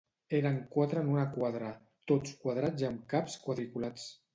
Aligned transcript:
Eren 0.37 0.55
quatre 0.75 1.03
en 1.05 1.11
una 1.17 1.27
quadra, 1.37 1.69
tots 2.15 2.37
quadrats 2.43 2.87
i 2.87 2.93
amb 2.93 3.09
caps 3.17 3.41
quadriculats. 3.49 4.15